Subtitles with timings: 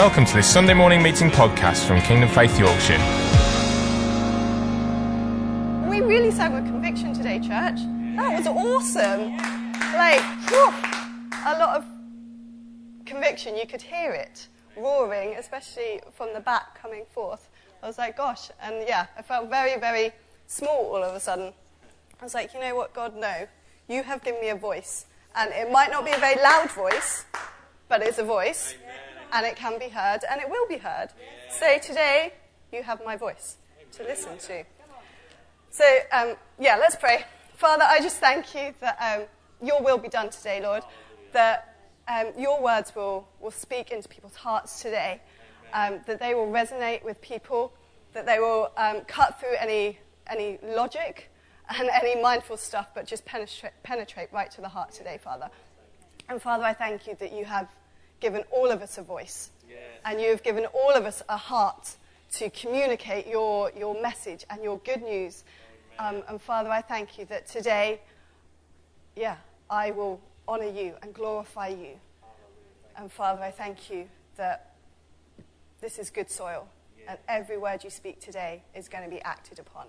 [0.00, 2.96] Welcome to this Sunday morning meeting podcast from Kingdom Faith Yorkshire.
[5.90, 7.80] We really sang with conviction today, church.
[8.16, 9.36] That was awesome.
[9.92, 10.72] Like, whew,
[11.44, 11.84] a lot of
[13.04, 13.58] conviction.
[13.58, 17.50] You could hear it roaring, especially from the back coming forth.
[17.82, 18.48] I was like, gosh.
[18.62, 20.12] And yeah, I felt very, very
[20.46, 21.52] small all of a sudden.
[22.18, 23.46] I was like, you know what, God, no.
[23.86, 25.04] You have given me a voice.
[25.36, 27.26] And it might not be a very loud voice,
[27.86, 28.76] but it's a voice.
[29.32, 31.08] And it can be heard, and it will be heard.
[31.50, 32.32] So today,
[32.72, 33.56] you have my voice
[33.92, 34.64] to listen to.
[35.70, 37.24] So, um, yeah, let's pray.
[37.56, 39.26] Father, I just thank you that um,
[39.66, 40.82] your will be done today, Lord.
[41.32, 41.76] That
[42.08, 45.20] um, your words will, will speak into people's hearts today.
[45.72, 47.72] Um, that they will resonate with people.
[48.14, 51.30] That they will um, cut through any, any logic
[51.78, 55.48] and any mindful stuff, but just penetrate, penetrate right to the heart today, Father.
[56.28, 57.68] And Father, I thank you that you have
[58.20, 59.50] given all of us a voice.
[60.04, 61.96] And you have given all of us a heart
[62.32, 65.44] to communicate your, your message and your good news.
[65.98, 68.00] Um, and Father, I thank you that today,
[69.16, 69.36] yeah,
[69.68, 71.98] I will honor you and glorify you.
[72.96, 74.74] And Father, I thank you that
[75.80, 76.66] this is good soil.
[77.08, 79.86] And every word you speak today is going to be acted upon.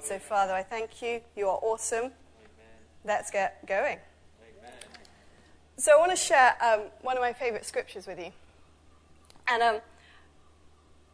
[0.00, 1.20] So, Father, I thank you.
[1.36, 2.10] You are awesome.
[3.04, 3.98] Let's get going.
[5.82, 8.30] So, I want to share um, one of my favorite scriptures with you.
[9.48, 9.80] And um,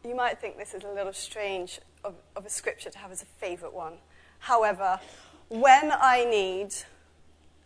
[0.05, 3.23] you might think this is a little strange of, of a scripture to have as
[3.23, 3.93] a favorite one.
[4.37, 4.99] However,
[5.47, 6.75] when I need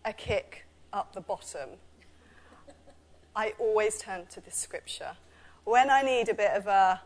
[0.06, 1.72] a kick up the bottom,
[3.36, 5.18] I always turn to this scripture.
[5.66, 7.02] When I need a bit of a,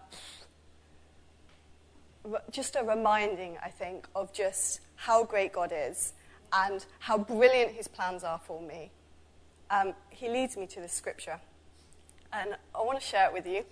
[2.51, 6.13] just a reminding, I think, of just how great God is
[6.53, 8.91] and how brilliant his plans are for me,
[9.69, 11.39] um, he leads me to this scripture.
[12.33, 13.63] And I want to share it with you.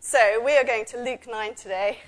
[0.00, 1.98] So we are going to Luke 9 today.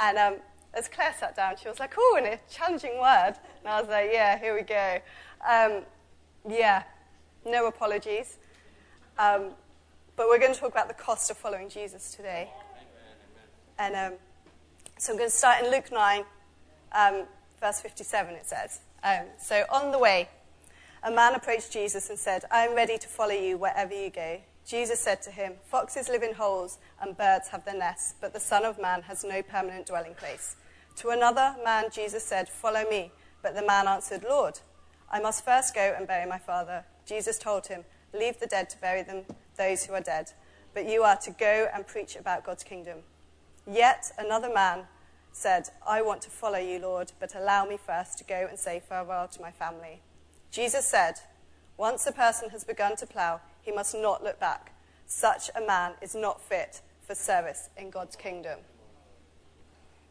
[0.00, 0.36] And um,
[0.74, 3.34] as Claire sat down, she was like, oh, and a challenging word.
[3.60, 4.98] And I was like, yeah, here we go.
[5.48, 5.82] Um,
[6.48, 6.84] yeah,
[7.44, 8.38] no apologies.
[9.18, 9.50] Um,
[10.16, 12.50] but we're going to talk about the cost of following Jesus today.
[13.78, 14.12] And um,
[14.98, 16.24] so I'm going to start in Luke 9,
[16.92, 17.24] um,
[17.60, 18.80] verse 57, it says.
[19.40, 20.28] So on the way,
[21.02, 24.40] a man approached Jesus and said, I am ready to follow you wherever you go.
[24.66, 28.40] Jesus said to him, Foxes live in holes and birds have their nests, but the
[28.40, 30.56] Son of Man has no permanent dwelling place.
[30.96, 33.12] To another man, Jesus said, Follow me.
[33.42, 34.58] But the man answered, Lord,
[35.10, 36.84] I must first go and bury my father.
[37.06, 39.24] Jesus told him, Leave the dead to bury them,
[39.56, 40.32] those who are dead,
[40.74, 42.98] but you are to go and preach about God's kingdom.
[43.70, 44.84] Yet another man
[45.32, 48.82] said, I want to follow you, Lord, but allow me first to go and say
[48.86, 50.00] farewell to my family.
[50.50, 51.14] Jesus said,
[51.76, 54.72] Once a person has begun to plow, he must not look back.
[55.06, 58.58] Such a man is not fit for service in God's kingdom.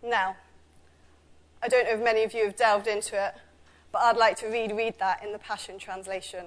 [0.03, 0.35] Now,
[1.61, 3.33] I don't know if many of you have delved into it,
[3.91, 6.45] but I'd like to read, read that in the Passion Translation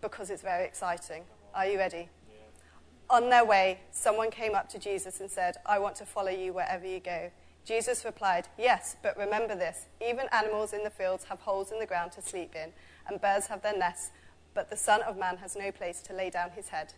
[0.00, 1.24] because it's very exciting.
[1.54, 2.08] Are you ready?
[2.28, 3.16] Yeah.
[3.16, 6.52] On their way, someone came up to Jesus and said, I want to follow you
[6.52, 7.30] wherever you go.
[7.64, 11.86] Jesus replied, Yes, but remember this even animals in the fields have holes in the
[11.86, 12.72] ground to sleep in,
[13.08, 14.10] and birds have their nests,
[14.54, 16.94] but the Son of Man has no place to lay down his head.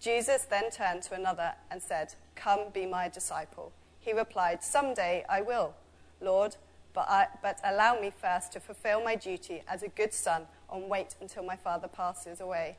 [0.00, 3.72] Jesus then turned to another and said, Come, be my disciple.
[3.98, 5.74] He replied, Someday I will,
[6.20, 6.56] Lord,
[6.94, 10.88] but, I, but allow me first to fulfill my duty as a good son and
[10.88, 12.78] wait until my father passes away.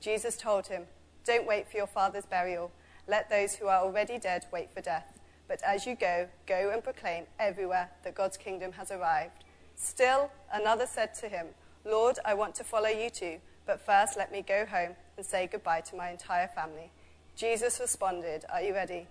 [0.00, 0.84] Jesus told him,
[1.24, 2.70] Don't wait for your father's burial.
[3.06, 5.19] Let those who are already dead wait for death.
[5.50, 9.42] But as you go, go and proclaim everywhere that God's kingdom has arrived.
[9.74, 11.46] Still, another said to him,
[11.84, 15.48] Lord, I want to follow you too, but first let me go home and say
[15.50, 16.92] goodbye to my entire family.
[17.34, 19.08] Jesus responded, Are you ready?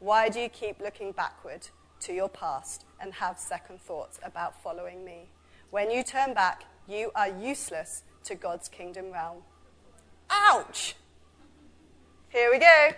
[0.00, 1.68] Why do you keep looking backward
[2.00, 5.30] to your past and have second thoughts about following me?
[5.70, 9.38] When you turn back, you are useless to God's kingdom realm.
[10.28, 10.94] Ouch!
[12.28, 12.90] Here we go.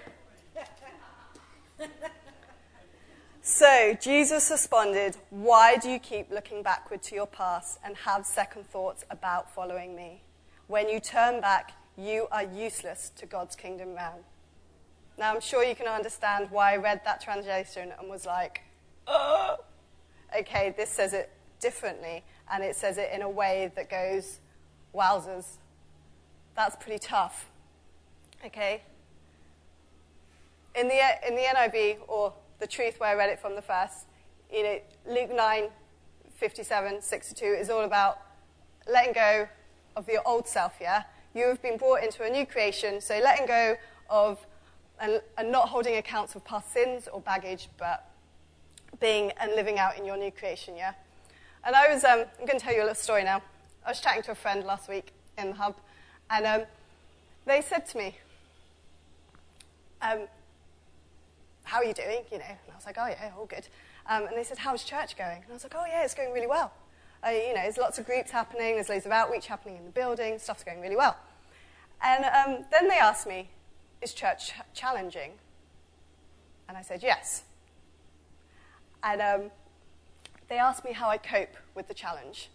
[3.62, 8.66] So Jesus responded, Why do you keep looking backward to your past and have second
[8.66, 10.24] thoughts about following me?
[10.66, 14.22] When you turn back, you are useless to God's kingdom realm.
[15.16, 18.62] Now, I'm sure you can understand why I read that translation and was like,
[19.06, 19.58] oh,
[20.36, 21.30] okay, this says it
[21.60, 24.40] differently, and it says it in a way that goes,
[24.92, 25.58] wowzers,
[26.56, 27.48] that's pretty tough.
[28.44, 28.82] Okay?
[30.74, 30.98] In the,
[31.28, 32.32] in the NIV, or
[32.62, 34.06] the truth where I read it from the first.
[34.50, 34.78] You know,
[35.08, 35.64] Luke 9,
[36.36, 38.20] 57, 62 is all about
[38.88, 39.48] letting go
[39.96, 41.02] of your old self, yeah?
[41.34, 43.74] You have been brought into a new creation, so letting go
[44.08, 44.38] of
[45.00, 48.08] and, and not holding accounts of past sins or baggage, but
[49.00, 50.92] being and living out in your new creation, yeah?
[51.64, 53.42] And I was, um, I'm going to tell you a little story now.
[53.84, 55.74] I was chatting to a friend last week in the hub,
[56.30, 56.62] and um,
[57.44, 58.16] they said to me,
[60.00, 60.28] um,
[61.72, 62.20] How are you doing?
[62.30, 63.66] You know, and I was like, Oh, yeah, all good.
[64.06, 65.38] Um, and they said, How's church going?
[65.38, 66.70] And I was like, Oh, yeah, it's going really well.
[67.26, 69.90] Uh, you know, there's lots of groups happening, there's loads of outreach happening in the
[69.90, 71.16] building, stuff's going really well.
[72.02, 73.48] And um, then they asked me,
[74.02, 75.30] Is church challenging?
[76.68, 77.44] And I said, Yes.
[79.02, 79.50] And um,
[80.50, 82.50] they asked me how I cope with the challenge.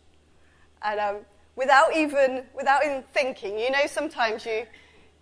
[0.84, 1.16] And um,
[1.56, 4.68] without, even, without even thinking, you know, sometimes you,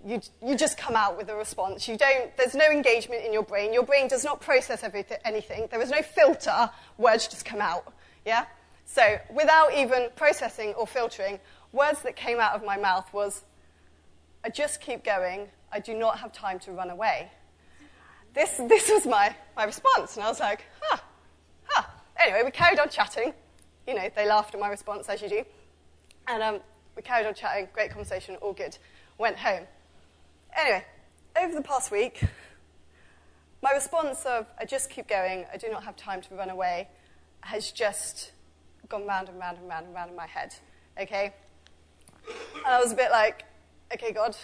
[0.06, 1.88] you, you just come out with a response.
[1.88, 3.74] You don't, there's no engagement in your brain.
[3.74, 5.68] Your brain does not process everything, anything.
[5.72, 6.70] There is no filter.
[6.98, 7.92] Words just come out.
[8.24, 8.46] Yeah?
[8.86, 11.40] So without even processing or filtering,
[11.72, 13.44] words that came out of my mouth was,
[14.44, 15.48] I just keep going.
[15.72, 17.32] I do not have time to run away.
[18.36, 20.18] This, this was my, my response.
[20.18, 20.98] And I was like, huh,
[21.64, 21.84] huh.
[22.18, 23.34] Anyway, we carried on chatting.
[23.88, 25.44] You know, they laughed at my response, as you do.
[26.28, 26.60] And um,
[26.96, 28.78] we carried on chatting, great conversation, all good.
[29.18, 29.66] Went home.
[30.58, 30.86] Anyway,
[31.42, 32.24] over the past week,
[33.62, 36.88] my response of, I just keep going, I do not have time to run away,
[37.42, 38.32] has just
[38.88, 40.56] gone round and round and round and round in my head.
[40.98, 41.34] Okay?
[42.26, 43.44] And I was a bit like,
[43.94, 44.38] okay, God,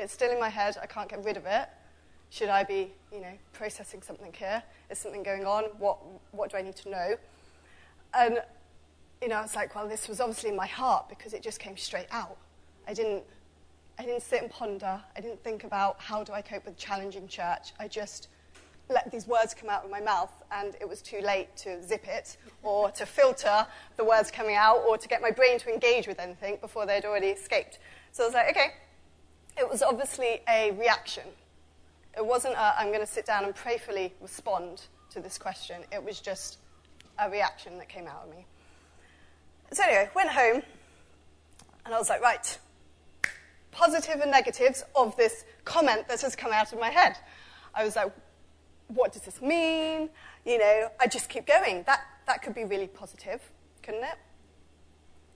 [0.00, 1.68] it's still in my head, I can't get rid of it.
[2.30, 4.60] Should I be, you know, processing something here?
[4.90, 5.64] Is something going on?
[5.78, 5.98] What,
[6.32, 7.16] what do I need to know?
[8.12, 8.40] And,
[9.22, 11.60] you know, I was like, well, this was obviously in my heart because it just
[11.60, 12.38] came straight out.
[12.88, 13.22] I didn't,
[13.98, 15.00] I didn't sit and ponder.
[15.16, 17.72] I didn't think about how do I cope with challenging church.
[17.78, 18.28] I just
[18.90, 22.06] let these words come out of my mouth, and it was too late to zip
[22.06, 26.06] it or to filter the words coming out or to get my brain to engage
[26.06, 27.78] with anything before they'd already escaped.
[28.12, 28.74] So I was like, okay.
[29.56, 31.22] It was obviously a reaction.
[32.16, 35.82] It wasn't i am going to sit down and prayerfully respond to this question.
[35.92, 36.58] It was just
[37.18, 38.44] a reaction that came out of me.
[39.72, 40.62] So anyway, went home,
[41.84, 42.58] and I was like, right,
[43.74, 47.16] positive and negatives of this comment that has come out of my head.
[47.74, 48.12] I was like,
[48.88, 50.08] what does this mean?
[50.46, 51.82] You know, I just keep going.
[51.86, 53.40] That, that could be really positive,
[53.82, 54.16] couldn't it?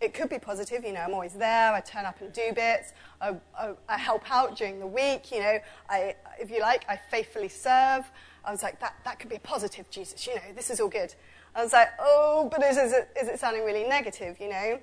[0.00, 2.92] It could be positive, you know, I'm always there, I turn up and do bits,
[3.20, 5.58] I, I, I help out during the week, you know,
[5.90, 8.08] I, if you like, I faithfully serve.
[8.44, 10.88] I was like, that, that could be a positive, Jesus, you know, this is all
[10.88, 11.12] good.
[11.52, 14.78] I was like, oh, but is, is, it, is it sounding really negative, you know?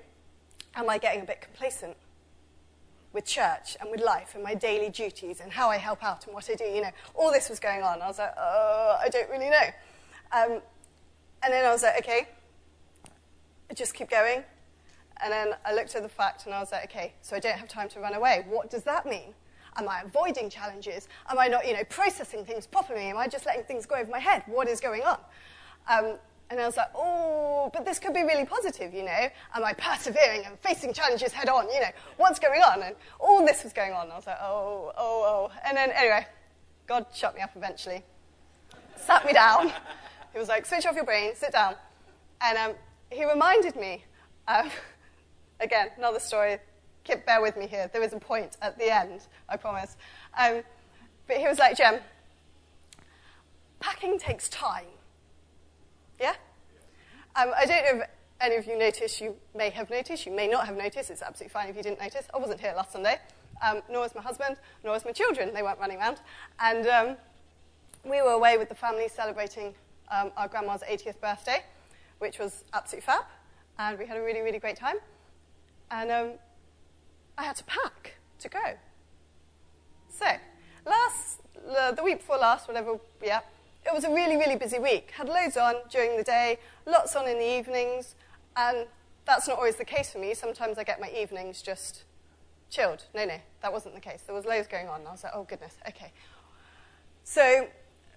[0.74, 1.96] Am I getting a bit complacent?
[3.16, 6.34] With church and with life and my daily duties and how I help out and
[6.34, 6.64] what I do.
[6.64, 8.02] You know, all this was going on.
[8.02, 9.66] I was like, oh, I don't really know.
[10.32, 10.60] Um,
[11.42, 12.28] and then I was like, okay,
[13.70, 14.44] I just keep going.
[15.22, 17.56] And then I looked at the fact and I was like, okay, so I don't
[17.58, 18.44] have time to run away.
[18.48, 19.34] What does that mean?
[19.78, 21.08] Am I avoiding challenges?
[21.30, 23.06] Am I not, you know, processing things properly?
[23.06, 24.42] Am I just letting things go over my head?
[24.46, 25.18] What is going on?
[25.88, 26.18] Um,
[26.48, 29.28] and I was like, oh, but this could be really positive, you know.
[29.54, 31.68] Am I persevering and facing challenges head on?
[31.72, 32.82] You know, what's going on?
[32.82, 34.10] And all this was going on.
[34.10, 35.58] I was like, oh, oh, oh.
[35.66, 36.26] And then, anyway,
[36.86, 38.04] God shut me up eventually,
[38.96, 39.72] sat me down.
[40.32, 41.74] He was like, switch off your brain, sit down.
[42.40, 42.72] And um,
[43.10, 44.04] he reminded me,
[44.46, 44.70] um,
[45.60, 46.58] again, another story.
[47.02, 47.90] Kip, bear with me here.
[47.92, 49.96] There is a point at the end, I promise.
[50.38, 50.62] Um,
[51.26, 52.00] but he was like, Jem,
[53.80, 54.84] packing takes time.
[56.20, 56.34] Yeah?
[57.34, 60.46] Um, I don't know if any of you noticed, you may have noticed, you may
[60.46, 62.26] not have noticed, it's absolutely fine if you didn't notice.
[62.34, 63.18] I wasn't here last Sunday,
[63.62, 65.52] um, nor was my husband, nor was my children.
[65.54, 66.20] They weren't running around.
[66.60, 67.16] And um,
[68.04, 69.74] we were away with the family celebrating
[70.10, 71.64] um, our grandma's 80th birthday,
[72.18, 73.24] which was absolutely fab.
[73.78, 74.96] And we had a really, really great time.
[75.90, 76.30] And um,
[77.36, 78.74] I had to pack to go.
[80.08, 80.26] So,
[80.86, 81.40] last,
[81.96, 83.40] the week before last, whatever, yeah,
[83.86, 85.12] it was a really, really busy week.
[85.12, 88.16] Had loads on during the day, lots on in the evenings,
[88.56, 88.86] and
[89.24, 90.34] that's not always the case for me.
[90.34, 92.02] Sometimes I get my evenings just
[92.68, 93.04] chilled.
[93.14, 94.22] No, no, that wasn't the case.
[94.26, 95.06] There was loads going on.
[95.06, 96.12] I was like, oh goodness, okay.
[97.22, 97.68] So,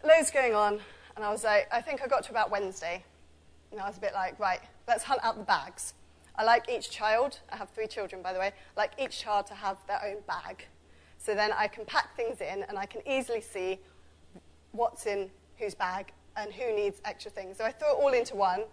[0.03, 0.79] loads going on,
[1.15, 3.03] and I was like, I think I got to about Wednesday,
[3.71, 5.93] and I was a bit like, right, let's hunt out the bags.
[6.35, 9.45] I like each child, I have three children by the way, I like each child
[9.47, 10.65] to have their own bag.
[11.17, 13.79] So then I can pack things in and I can easily see
[14.71, 17.57] what's in whose bag and who needs extra things.
[17.57, 18.63] So I threw it all into one.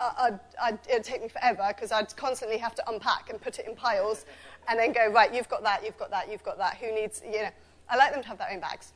[0.00, 3.66] I'd, I'd, it'd take me forever because I'd constantly have to unpack and put it
[3.68, 4.26] in piles
[4.68, 6.76] and then go, right, you've got that, you've got that, you've got that.
[6.78, 7.50] Who needs, you know.
[7.88, 8.92] I like them to have their own bags.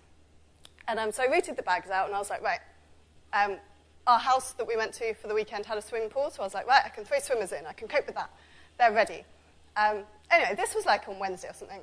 [0.89, 2.61] And um, so I routed the bags out and I was like, right,
[3.33, 3.59] um,
[4.07, 6.47] our house that we went to for the weekend had a swimming pool, so I
[6.47, 8.31] was like, right, I can throw swimmers in, I can cope with that.
[8.79, 9.23] They're ready.
[9.77, 9.99] Um,
[10.31, 11.81] anyway, this was like on Wednesday or something.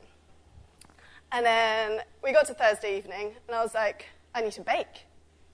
[1.32, 5.06] And then we got to Thursday evening, and I was like, I need to bake.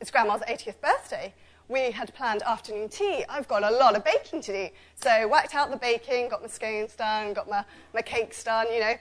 [0.02, 1.32] It's Grandma's 80th birthday.
[1.70, 3.24] We had planned afternoon tea.
[3.30, 4.70] I've got a lot of baking to do.
[4.96, 8.80] So whacked out the baking, got my scones done, got my, my cakes done, you
[8.80, 8.94] know.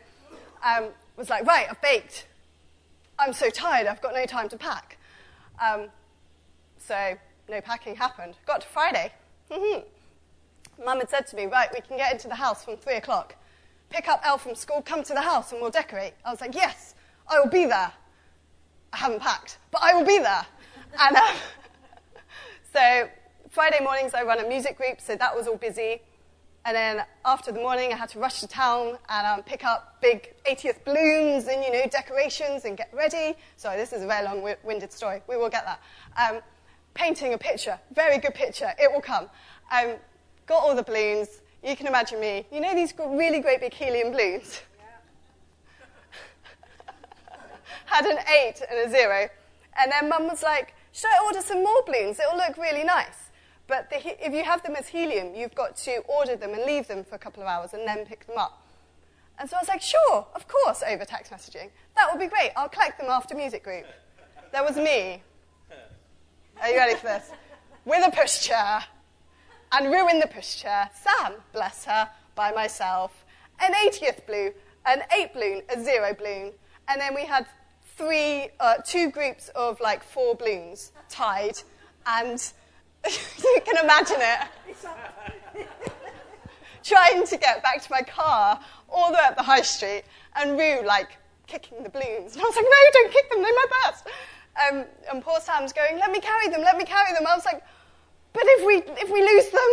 [0.63, 2.27] Um, was like, right, I've baked.
[3.19, 4.99] I'm so tired, I've got no time to pack.
[5.61, 5.87] Um,
[6.77, 7.17] so
[7.49, 8.35] no packing happened.
[8.47, 9.11] Got to Friday.
[10.85, 13.37] Mum had said to me, right, we can get into the house from three o'clock.
[13.89, 16.13] Pick up Elle from school, come to the house, and we'll decorate.
[16.27, 16.95] I was like, yes,
[17.27, 17.91] I will be there.
[18.93, 20.45] I haven't packed, but I will be there.
[20.99, 21.37] And um,
[22.73, 23.09] so
[23.51, 26.03] Friday mornings I run a music group, so that was all busy.
[26.65, 29.97] And then after the morning, I had to rush to town and um, pick up
[30.03, 33.35] big 80th balloons and, you know, decorations and get ready.
[33.57, 35.23] Sorry, this is a very long-winded story.
[35.27, 35.81] We will get that.
[36.19, 36.43] Um,
[36.93, 38.73] painting a picture, very good picture.
[38.79, 39.31] It will come.
[39.73, 39.95] Um,
[40.47, 41.41] got all the balloons.
[41.65, 42.47] You can imagine me.
[42.53, 44.61] You know these really great big helium balloons?
[47.87, 49.29] Had an eight and a zero.
[49.79, 52.19] And then mum was like, should I order some more balloons?
[52.19, 53.31] It'll look really nice.
[53.67, 56.89] But the, if you have them as helium, you've got to order them and leave
[56.89, 58.67] them for a couple of hours and then pick them up.
[59.39, 61.71] And so I was like, sure, of course, over text messaging.
[61.97, 62.51] That would be great.
[62.57, 63.87] I'll collect them after music group.
[64.53, 65.23] There was me.
[66.61, 67.31] Are you ready for this?
[67.85, 68.83] With a pushchair.
[69.73, 70.91] And ruin the pushchair.
[70.95, 73.25] Sam, bless her, by myself.
[73.61, 74.53] An 80th blue,
[74.85, 76.53] an 8 balloon, a 0 balloon.
[76.89, 77.47] And then we had
[78.01, 81.61] three, uh, two groups of like four balloons tied.
[82.07, 82.43] And
[83.07, 84.49] you can imagine it.
[86.83, 90.05] Trying to get back to my car all the way up the high street.
[90.35, 92.35] And Rue, like, kicking the balloons.
[92.35, 93.93] And I was like, no, don't kick them, they're my.
[94.69, 97.27] Um, and poor Sam's going, let me carry them, let me carry them.
[97.27, 97.63] I was like,
[98.33, 99.71] but if we, if we lose them,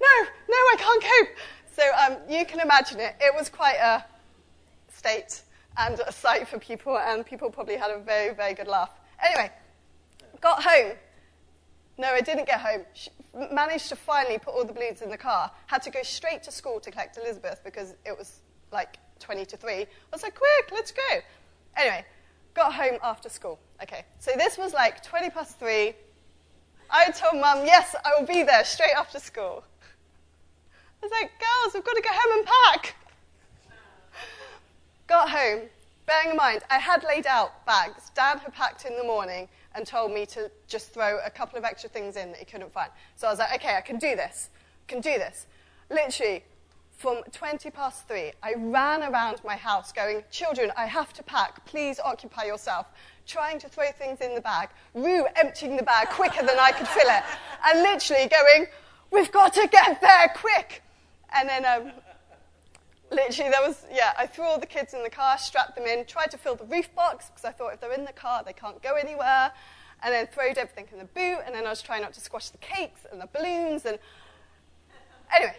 [0.00, 1.36] no, no, I can't cope.
[1.74, 3.16] So um, you can imagine it.
[3.20, 4.04] It was quite a
[4.92, 5.42] state
[5.78, 8.90] and a sight for people, and people probably had a very, very good laugh.
[9.24, 9.50] Anyway,
[10.40, 10.92] got home.
[11.98, 12.84] No, I didn't get home.
[12.94, 13.10] She
[13.50, 15.50] managed to finally put all the balloons in the car.
[15.66, 18.40] Had to go straight to school to collect Elizabeth because it was
[18.72, 19.72] like 20 to 3.
[19.72, 21.18] I was like, quick, let's go.
[21.76, 22.04] Anyway,
[22.54, 23.58] got home after school.
[23.82, 25.94] Okay, so this was like 20 past 3.
[26.90, 29.64] I told mum, yes, I will be there straight after school.
[31.02, 32.94] I was like, girls, we've got to go home and pack.
[35.06, 35.62] Got home,
[36.06, 38.10] bearing in mind, I had laid out bags.
[38.14, 41.64] Dad had packed in the morning and told me to just throw a couple of
[41.64, 42.90] extra things in that he couldn't find.
[43.16, 44.50] So I was like, okay, I can do this.
[44.88, 45.46] I can do this.
[45.90, 46.44] Literally,
[47.02, 51.64] from 20 past three, I ran around my house going, Children, I have to pack.
[51.66, 52.86] Please occupy yourself.
[53.26, 54.68] Trying to throw things in the bag.
[54.94, 57.24] Rue emptying the bag quicker than I could fill it.
[57.66, 58.66] And literally going,
[59.10, 60.82] We've got to get there quick.
[61.34, 61.92] And then, um,
[63.14, 66.04] literally, there was, yeah, I threw all the kids in the car, strapped them in,
[66.04, 68.52] tried to fill the roof box because I thought if they're in the car, they
[68.52, 69.52] can't go anywhere.
[70.04, 71.38] And then throwed everything in the boot.
[71.46, 73.86] And then I was trying not to squash the cakes and the balloons.
[73.86, 74.00] And
[75.32, 75.56] anyway,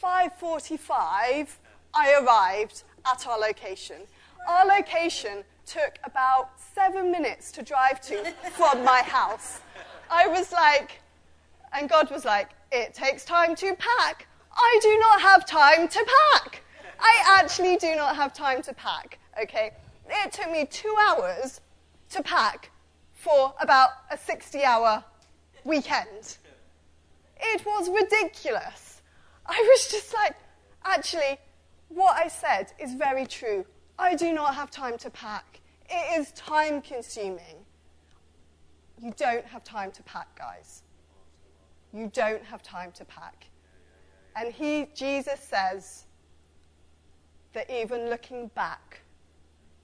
[0.00, 1.56] 5.45,
[1.92, 4.02] I arrived at our location.
[4.48, 9.60] Our location took about seven minutes to drive to from my house.
[10.08, 11.00] I was like,
[11.72, 14.28] and God was like, it takes time to pack.
[14.56, 16.62] I do not have time to pack.
[16.98, 19.72] I actually do not have time to pack, okay?
[20.08, 21.60] It took me two hours
[22.10, 22.70] to pack
[23.12, 25.04] for about a 60 hour
[25.64, 26.38] weekend.
[27.38, 29.02] It was ridiculous.
[29.44, 30.36] I was just like,
[30.84, 31.38] actually,
[31.88, 33.64] what I said is very true.
[33.98, 35.60] I do not have time to pack.
[35.88, 37.64] It is time consuming.
[39.00, 40.82] You don't have time to pack, guys.
[41.92, 43.46] You don't have time to pack.
[44.36, 46.04] And he, Jesus says
[47.54, 49.00] that even looking back,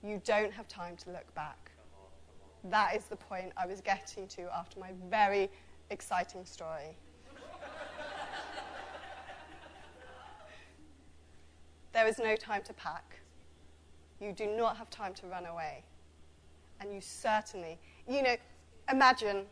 [0.03, 1.71] you don't have time to look back.
[2.65, 5.49] That is the point I was getting to after my very
[5.89, 6.95] exciting story.
[11.93, 13.19] there is no time to pack.
[14.21, 15.83] You do not have time to run away.
[16.79, 18.35] And you certainly, you know,
[18.91, 19.45] imagine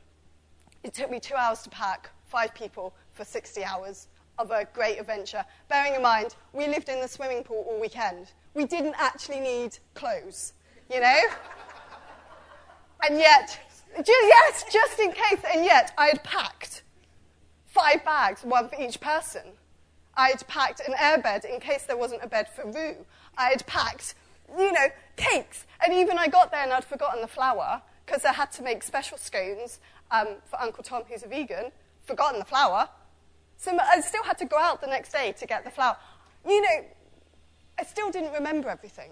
[0.83, 4.07] it took me two hours to pack five people for 60 hours
[4.41, 5.45] of a great adventure.
[5.69, 8.31] Bearing in mind, we lived in the swimming pool all weekend.
[8.53, 10.53] We didn't actually need clothes,
[10.91, 11.19] you know?
[13.07, 13.59] and yet,
[14.05, 16.83] yes, just in case, and yet I had packed
[17.65, 19.43] five bags, one for each person.
[20.15, 23.05] I had packed an airbed in case there wasn't a bed for Rue.
[23.37, 24.15] I had packed,
[24.57, 25.65] you know, cakes.
[25.83, 28.83] And even I got there and I'd forgotten the flour because I had to make
[28.83, 29.79] special scones
[30.09, 31.71] um, for Uncle Tom, who's a vegan.
[32.03, 32.89] Forgotten the flour.
[33.61, 35.95] So I still had to go out the next day to get the flour.
[36.47, 36.83] You know,
[37.79, 39.11] I still didn't remember everything.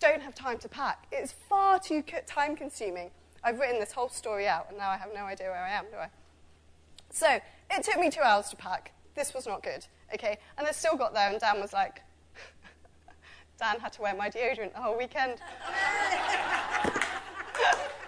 [0.00, 1.06] don't have time to pack.
[1.10, 3.10] It's far too time consuming.
[3.42, 5.86] I've written this whole story out, and now I have no idea where I am,
[5.90, 6.08] do I?
[7.08, 8.92] So, it took me two hours to pack.
[9.14, 10.36] This was not good, okay?
[10.58, 12.02] And I still got there, and Dan was like,
[13.58, 15.38] Dan had to wear my deodorant the whole weekend.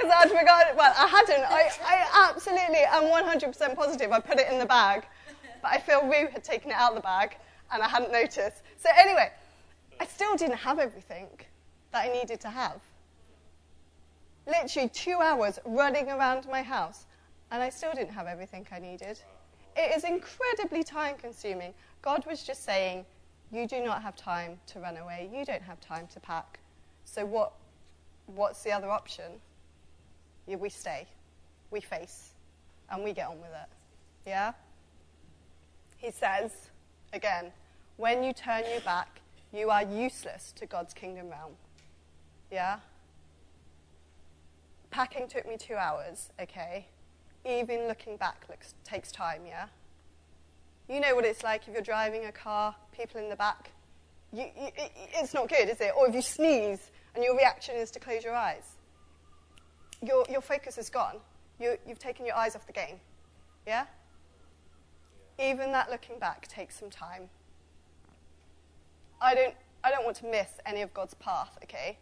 [0.00, 1.44] Because I'd forgotten, well, I hadn't.
[1.44, 5.04] I, I absolutely am 100% positive I put it in the bag.
[5.60, 7.36] But I feel Rue had taken it out of the bag,
[7.70, 8.62] and I hadn't noticed.
[8.78, 9.30] So, anyway,
[10.00, 11.26] I still didn't have everything
[11.92, 12.80] that I needed to have.
[14.46, 17.04] Literally two hours running around my house,
[17.50, 19.20] and I still didn't have everything I needed.
[19.76, 21.74] It is incredibly time consuming.
[22.00, 23.04] God was just saying,
[23.52, 26.58] You do not have time to run away, you don't have time to pack.
[27.04, 27.52] So, what,
[28.26, 29.40] what's the other option?
[30.56, 31.06] We stay,
[31.70, 32.30] we face,
[32.90, 33.68] and we get on with it.
[34.26, 34.52] Yeah?
[35.96, 36.52] He says,
[37.12, 37.52] again,
[37.96, 39.20] when you turn your back,
[39.52, 41.52] you are useless to God's kingdom realm.
[42.50, 42.78] Yeah?
[44.90, 46.86] Packing took me two hours, okay?
[47.44, 49.66] Even looking back looks, takes time, yeah?
[50.88, 53.70] You know what it's like if you're driving a car, people in the back.
[54.32, 55.92] You, you, it, it's not good, is it?
[55.96, 58.76] Or if you sneeze and your reaction is to close your eyes.
[60.02, 61.16] Your, your focus is gone.
[61.58, 62.96] You, you've taken your eyes off the game.
[63.66, 63.84] Yeah?
[65.38, 67.28] Even that looking back takes some time.
[69.20, 69.54] I don't,
[69.84, 71.98] I don't want to miss any of God's path, okay?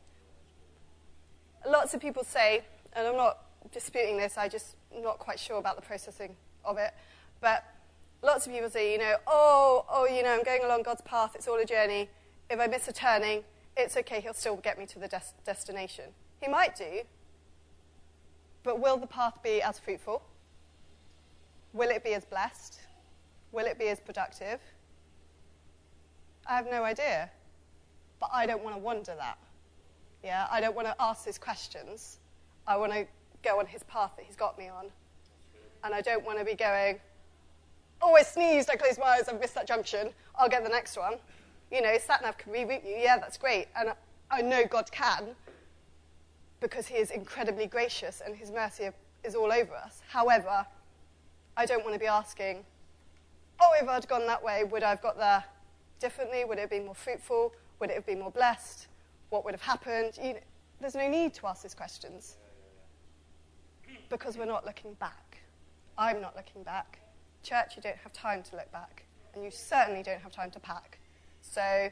[1.69, 2.65] Lots of people say,
[2.95, 3.39] and I'm not
[3.73, 6.93] disputing this, I'm just not quite sure about the processing of it,
[7.41, 7.65] but
[8.23, 11.33] lots of people say, you know, oh, oh, you know, I'm going along God's path,
[11.35, 12.09] it's all a journey.
[12.49, 13.43] If I miss a turning,
[13.77, 16.07] it's okay, he'll still get me to the des- destination.
[16.41, 17.01] He might do,
[18.63, 20.23] but will the path be as fruitful?
[21.73, 22.81] Will it be as blessed?
[23.53, 24.61] Will it be as productive?
[26.47, 27.31] I have no idea.
[28.21, 29.39] But I don't want to wonder that.
[30.25, 32.19] Yeah, I don't want to ask these questions.
[32.67, 33.07] I want to
[33.43, 34.87] go on his path that he's got me on.
[35.85, 36.99] And I don't want to be going,
[38.03, 40.97] oh, I sneezed, I closed my eyes, I've missed that junction, I'll get the next
[40.97, 41.15] one.
[41.71, 43.69] You know, SatNav can reroute you, yeah, that's great.
[43.77, 43.93] And
[44.31, 45.35] I know God can
[46.61, 48.91] because he is incredibly gracious and his mercy
[49.25, 50.03] is all over us.
[50.09, 50.67] However,
[51.57, 52.65] I don't want to be asking,
[53.61, 55.45] oh, if I'd gone that way, would I have got there
[56.01, 56.45] differently?
[56.45, 57.53] Would it have been more fruitful?
[57.81, 58.89] Would it have been more blessed?
[59.31, 60.19] What would have happened?
[60.23, 60.41] You know,
[60.81, 62.37] there's no need to ask these questions
[64.09, 65.39] because we're not looking back.
[65.97, 67.01] I'm not looking back.
[67.43, 70.61] Church, you don't have time to look back, and you certainly don't have time to
[70.61, 70.99] pack.
[71.41, 71.91] So,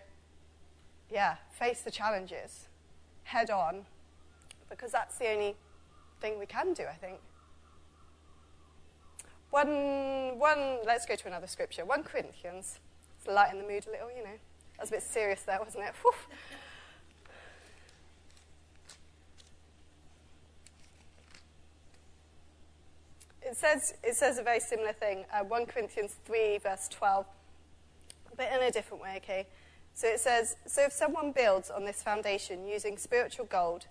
[1.10, 2.68] yeah, face the challenges
[3.24, 3.84] head on
[4.68, 5.56] because that's the only
[6.20, 7.18] thing we can do, I think.
[9.50, 11.84] One, one, let's go to another scripture.
[11.84, 12.78] 1 Corinthians.
[13.18, 14.38] It's lighten the mood a little, you know.
[14.76, 15.94] That was a bit serious there, wasn't it?
[16.02, 16.12] Whew.
[23.42, 27.24] It says, it says a very similar thing, uh, 1 Corinthians 3, verse 12,
[28.36, 29.46] but in a different way, okay?
[29.94, 33.86] So it says, So if someone builds on this foundation using spiritual gold,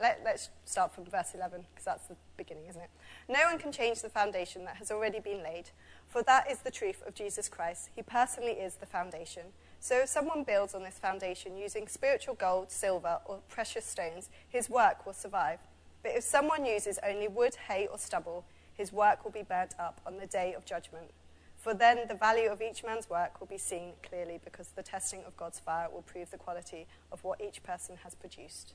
[0.00, 2.90] let, us start from verse 11, because that's the beginning, isn't it?
[3.28, 5.70] No one can change the foundation that has already been laid,
[6.08, 7.90] for that is the truth of Jesus Christ.
[7.94, 9.42] He personally is the foundation.
[9.80, 14.68] So if someone builds on this foundation using spiritual gold, silver, or precious stones, his
[14.68, 15.60] work will survive.
[16.02, 18.44] But if someone uses only wood, hay, or stubble,
[18.74, 21.12] his work will be burnt up on the day of judgment.
[21.56, 25.24] For then the value of each man's work will be seen clearly, because the testing
[25.26, 28.74] of God's fire will prove the quality of what each person has produced.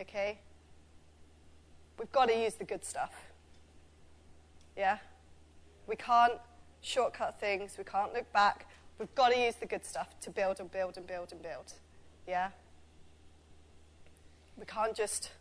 [0.00, 0.38] Okay?
[1.98, 3.12] We've got to use the good stuff.
[4.76, 4.98] Yeah?
[5.86, 6.34] We can't
[6.80, 8.66] shortcut things, we can't look back.
[8.98, 11.72] We've got to use the good stuff to build and build and build and build.
[12.26, 12.50] Yeah?
[14.56, 15.32] We can't just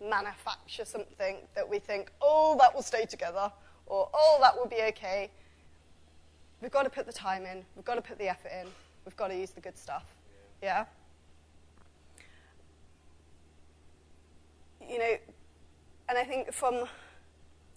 [0.00, 3.50] manufacture something that we think, oh, that will stay together,
[3.86, 5.30] or oh, that will be okay.
[6.60, 8.68] We've got to put the time in, we've got to put the effort in,
[9.04, 10.04] we've got to use the good stuff.
[10.62, 10.84] Yeah?
[14.88, 15.16] You know,
[16.08, 16.84] and I think from,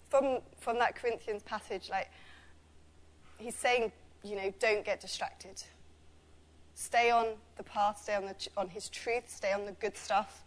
[0.08, 2.08] from, from that Corinthians passage, like,
[3.38, 3.90] he's saying,
[4.22, 5.64] you know, don't get distracted.
[6.76, 10.44] Stay on the path, stay on, the, on his truth, stay on the good stuff,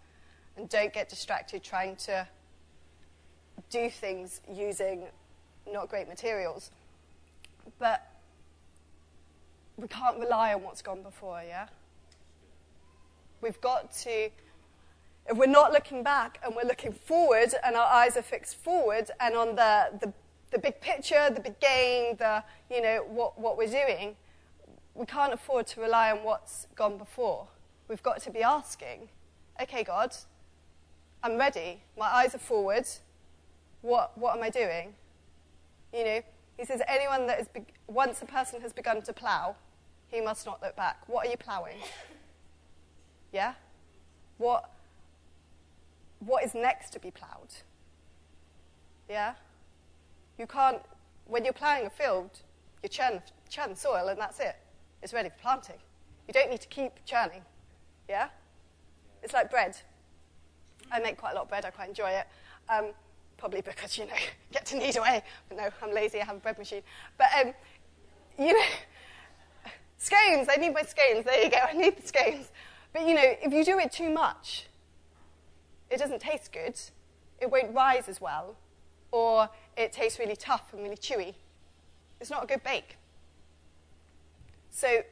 [0.55, 2.25] and don't get distracted trying to
[3.69, 5.03] do things using
[5.69, 6.71] not great materials.
[7.79, 8.09] But
[9.75, 11.67] we can't rely on what's gone before, yeah?
[13.41, 14.29] We've got to,
[15.27, 19.12] if we're not looking back and we're looking forward and our eyes are fixed forward
[19.19, 20.13] and on the, the,
[20.51, 24.15] the big picture, the big game, the, you know, what, what we're doing,
[24.95, 27.47] we can't afford to rely on what's gone before.
[27.88, 29.10] we've got to be asking,
[29.62, 30.15] okay, God,
[31.23, 31.82] I'm ready.
[31.97, 32.88] My eyes are forward.
[33.82, 34.93] What, what am I doing?
[35.93, 36.21] You know,
[36.58, 39.55] he says, anyone that is, be- once a person has begun to plough,
[40.08, 41.08] he must not look back.
[41.08, 41.77] What are you ploughing?
[43.32, 43.53] Yeah?
[44.39, 44.71] What,
[46.19, 47.53] what is next to be ploughed?
[49.10, 49.34] Yeah?
[50.38, 50.82] You can't,
[51.25, 52.32] when you're ploughing a field,
[52.84, 54.55] you churn, churn soil and that's it.
[55.01, 55.77] It's ready for planting.
[56.27, 57.41] You don't need to keep churning.
[58.08, 58.29] Yeah?
[59.23, 59.77] It's like bread.
[60.91, 62.27] I make quite a lot of bread, I quite enjoy it.
[62.69, 62.91] Um,
[63.38, 64.13] probably because, you know,
[64.51, 65.23] get to knead away.
[65.47, 66.82] But no, I'm lazy, I have a bread machine.
[67.17, 67.53] But, um,
[68.38, 68.65] you know,
[69.97, 71.25] scones, I need my scones.
[71.25, 72.51] There you go, I need the scones.
[72.93, 74.68] But, you know, if you do it too much,
[75.89, 76.80] it doesn't taste good.
[77.39, 78.56] It won't rise as well.
[79.12, 81.34] Or it tastes really tough and really chewy.
[82.19, 82.97] It's not a good bake.
[84.71, 85.04] So,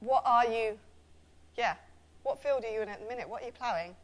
[0.00, 0.78] what are you,
[1.56, 1.74] yeah,
[2.22, 3.28] what field are you in at the minute?
[3.28, 3.94] What are you ploughing?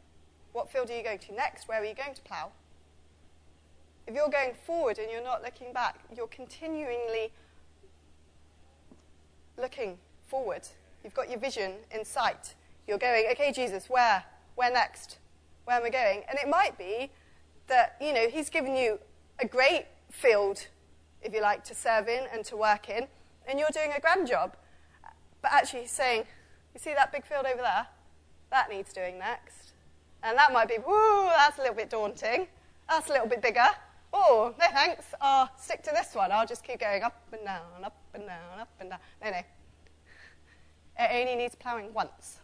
[0.51, 1.67] What field are you going to next?
[1.67, 2.51] Where are you going to plough?
[4.07, 7.31] If you're going forward and you're not looking back, you're continually
[9.57, 10.61] looking forward.
[11.03, 12.53] You've got your vision in sight.
[12.87, 14.23] You're going, okay, Jesus, where?
[14.55, 15.19] Where next?
[15.65, 16.23] Where am I going?
[16.29, 17.11] And it might be
[17.67, 18.99] that, you know, He's given you
[19.39, 20.67] a great field,
[21.21, 23.07] if you like, to serve in and to work in,
[23.47, 24.55] and you're doing a grand job.
[25.41, 26.23] But actually, He's saying,
[26.73, 27.87] you see that big field over there?
[28.51, 29.73] That needs doing next.
[30.23, 32.47] And that might be, whoo, that's a little bit daunting.
[32.89, 33.67] That's a little bit bigger.
[34.13, 35.05] Oh, no thanks.
[35.19, 36.31] I'll stick to this one.
[36.31, 38.99] I'll just keep going up and down, up and down, up and down.
[39.23, 39.37] No, no.
[40.97, 42.37] It only needs ploughing once.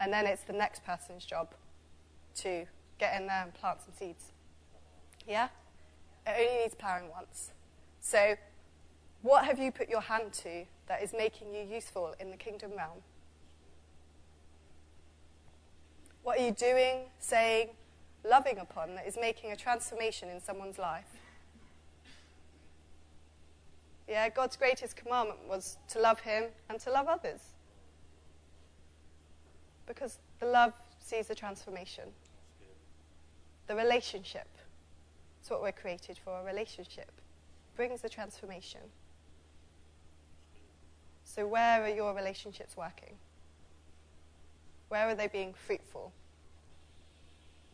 [0.00, 1.54] And then it's the next person's job
[2.36, 2.66] to
[2.98, 4.32] get in there and plant some seeds.
[5.26, 5.48] Yeah?
[6.26, 7.52] It only needs ploughing once.
[8.00, 8.36] So,
[9.22, 12.72] what have you put your hand to that is making you useful in the kingdom
[12.76, 12.98] realm?
[16.22, 17.70] What are you doing, saying,
[18.28, 21.18] loving upon that is making a transformation in someone's life?
[24.08, 27.40] Yeah, God's greatest commandment was to love Him and to love others.
[29.86, 32.04] Because the love sees the transformation.
[33.66, 34.48] The relationship.
[35.40, 37.10] It's what we're created for a relationship.
[37.76, 38.80] Brings the transformation.
[41.24, 43.14] So, where are your relationships working?
[44.88, 46.12] Where are they being fruitful?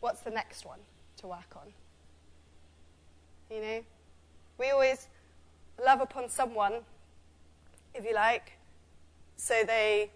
[0.00, 0.78] What's the next one
[1.18, 1.72] to work on?
[3.54, 3.80] You know,
[4.58, 5.08] we always
[5.84, 6.74] love upon someone,
[7.94, 8.52] if you like,
[9.36, 10.10] so they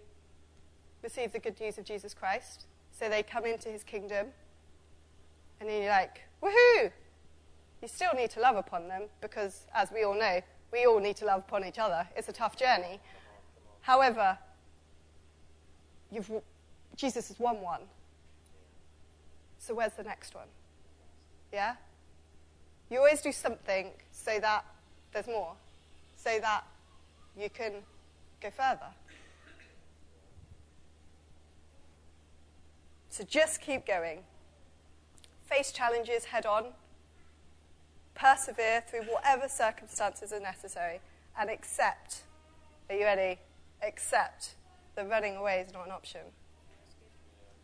[1.05, 4.29] receive the good news of Jesus Christ, so they come into his kingdom,
[5.61, 6.91] and then you're like, woohoo!
[7.83, 10.41] You still need to love upon them because, as we all know,
[10.73, 12.09] we all need to love upon each other.
[12.17, 12.99] It's a tough journey.
[13.83, 14.39] However,
[16.97, 17.83] Jesus has won one.
[19.59, 20.49] So where's the next one?
[21.53, 21.75] Yeah?
[22.91, 24.65] You always do something so that
[25.13, 25.53] there's more,
[26.17, 26.65] so that
[27.39, 27.73] you can
[28.41, 28.89] go further.
[33.17, 34.25] So just keep going.
[35.47, 36.73] Face challenges head on.
[38.17, 40.99] Persevere through whatever circumstances are necessary
[41.39, 42.23] and accept.
[42.91, 43.39] Are you ready?
[43.87, 44.57] Accept
[44.97, 46.23] that running away is not an option.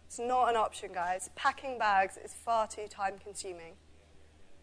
[0.06, 1.30] It's not an option, guys.
[1.34, 3.72] Packing bags is far too time consuming.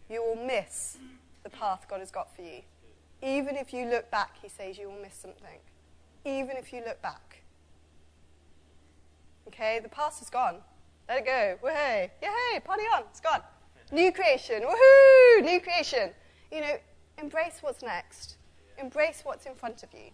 [0.08, 0.96] You will miss
[1.42, 2.62] the path God has got for you.
[3.22, 5.60] Even if you look back, he says you will miss something.
[6.24, 7.42] Even if you look back.
[9.48, 10.62] Okay, the past is gone.
[11.08, 11.58] Let it go.
[11.66, 12.10] Woohoo!
[12.22, 12.60] Yay!
[12.60, 13.04] Party on!
[13.10, 13.40] It's gone.
[13.90, 14.62] New creation.
[14.62, 15.42] Woohoo!
[15.42, 16.10] New creation.
[16.52, 16.76] You know,
[17.16, 18.36] embrace what's next.
[18.78, 20.10] Embrace what's in front of you.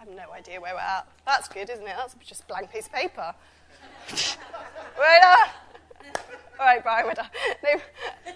[0.00, 1.06] I have no idea where we're at.
[1.26, 1.94] That's good, isn't it?
[1.96, 3.34] That's just a blank piece of paper.
[5.34, 5.48] done.
[6.58, 7.30] All right, Brian, we're done.
[7.62, 7.80] No.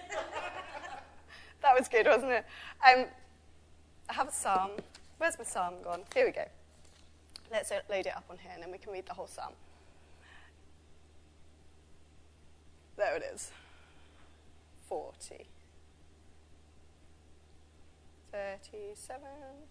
[1.61, 2.45] that was good, wasn't it?
[2.87, 3.05] Um,
[4.09, 4.71] I have a psalm.
[5.17, 6.01] Where's my psalm gone?
[6.13, 6.45] Here we go.
[7.51, 9.53] Let's load it up on here and then we can read the whole psalm.
[12.99, 13.49] There it is.
[14.89, 15.45] 40.
[18.33, 19.21] 37,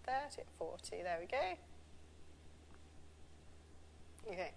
[0.03, 1.03] 30, 40.
[1.03, 1.37] There we go.
[4.31, 4.51] Okay.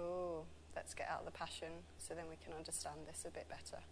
[0.00, 0.42] Oh,
[0.74, 3.84] let's get out of the passion so then we can understand this a bit better.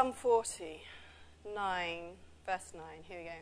[0.00, 2.00] Psalm 49,
[2.46, 2.82] verse 9.
[3.06, 3.32] Here we go.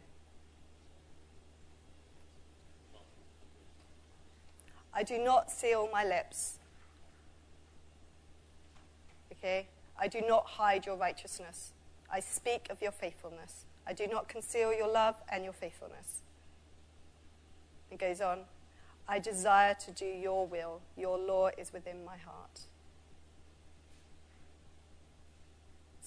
[4.92, 6.59] I do not seal my lips.
[9.31, 9.68] Okay?
[9.97, 11.75] I do not hide your righteousness.
[12.12, 13.64] I speak of your faithfulness.
[13.87, 16.23] I do not conceal your love and your faithfulness.
[17.92, 18.40] It goes on.
[19.07, 20.81] I desire to do your will.
[20.97, 22.62] Your law is within my heart.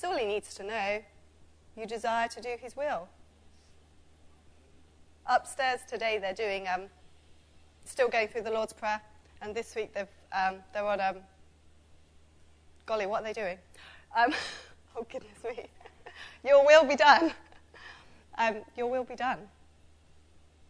[0.02, 1.00] That's all he needs to know.
[1.78, 3.08] You desire to do his will.
[5.28, 6.86] Upstairs today, they're doing, um,
[7.86, 9.00] still going through the Lord's Prayer,
[9.44, 11.18] and this week they've, um, they're on, um,
[12.88, 13.60] golly, what are they doing?
[14.18, 14.34] Um,
[14.96, 15.68] oh, goodness me.
[16.44, 17.32] Your will be done.
[18.38, 19.40] Um, your will be done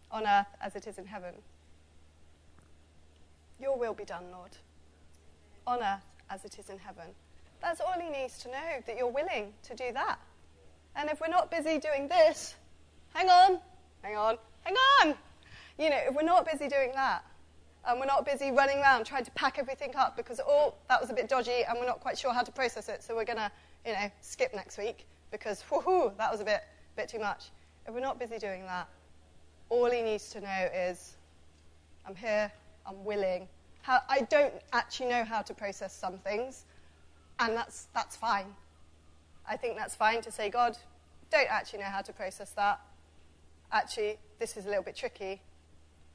[0.10, 1.36] on earth as it is in heaven.
[3.62, 4.58] Your will be done, Lord,
[5.68, 7.14] on earth as it is in heaven.
[7.62, 10.20] That's all he needs to know, that you're willing to do that.
[10.96, 12.56] And if we're not busy doing this,
[13.14, 13.60] hang on,
[14.02, 15.16] hang on, hang on.
[15.78, 17.24] You know, if we're not busy doing that,
[17.88, 21.10] and we're not busy running around trying to pack everything up because, oh, that was
[21.10, 23.40] a bit dodgy and we're not quite sure how to process it, so we're going
[23.40, 23.52] to,
[23.86, 26.62] you know, skip next week because, whoo that was a bit,
[26.96, 27.50] bit too much.
[27.88, 28.88] If we're not busy doing that,
[29.70, 31.16] all he needs to know is,
[32.06, 32.52] I'm here,
[32.86, 33.48] I'm willing.
[33.82, 36.66] How, I don't actually know how to process some things,
[37.42, 38.46] and that's, that's fine.
[39.50, 40.78] I think that's fine to say, God,
[41.32, 42.80] don't actually know how to process that.
[43.72, 45.42] Actually, this is a little bit tricky,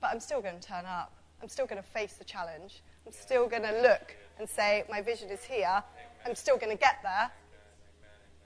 [0.00, 1.12] but I'm still going to turn up.
[1.42, 2.82] I'm still going to face the challenge.
[3.06, 5.82] I'm still going to look and say, my vision is here.
[6.24, 7.30] I'm still going to get there.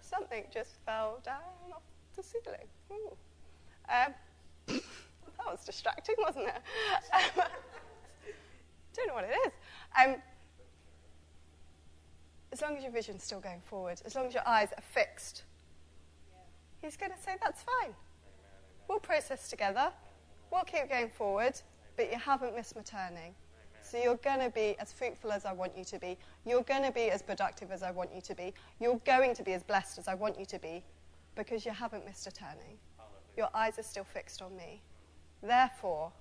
[0.01, 1.83] Something just fell down off
[2.17, 2.67] the ceiling.
[3.89, 4.15] Um,
[4.67, 6.63] that was distracting, wasn't it?
[8.97, 9.53] Don't know what it is.
[10.03, 10.17] Um,
[12.53, 15.45] as long as your vision's still going forward, as long as your eyes are fixed,
[16.83, 17.95] he's going to say, that's fine.
[18.89, 19.93] We'll process together.
[20.51, 21.55] We'll keep going forward,
[21.97, 23.35] but you haven't missed my turning.
[23.83, 26.19] So you're going to be as fruitful as I want you to be.
[26.45, 28.53] You're going to be as productive as I want you to be.
[28.81, 30.85] You're going to be as blessed as I want you to be
[31.35, 32.79] because you haven't missed a turning.
[33.37, 34.83] Your eyes are still fixed on me.
[35.43, 36.13] Therefore,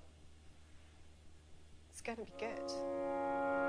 [1.92, 3.69] it's going to be good.